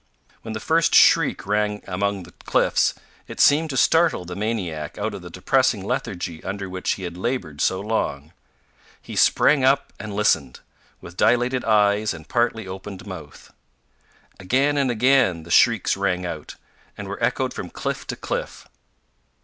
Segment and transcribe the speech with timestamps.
[0.41, 2.95] When the first shriek ran among the cliffs,
[3.27, 7.15] it seemed to startle the maniac out of the depressing lethargy under which he had
[7.17, 8.33] laboured so long.
[8.99, 10.61] He sprang up and listened,
[11.01, 13.53] with dilated eyes and partly open mouth.
[14.39, 16.55] Again and again the shrieks rang out,
[16.97, 18.65] and were echoed from cliff to cliff.